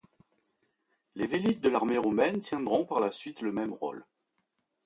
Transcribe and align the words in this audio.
Les 1.13 1.27
vélites 1.27 1.61
de 1.61 1.69
l'armée 1.69 1.99
romaine 1.99 2.39
tiendront, 2.39 2.85
par 2.87 2.99
la 3.01 3.11
suite, 3.11 3.41
le 3.43 3.51
même 3.51 3.73
rôle. 3.75 4.03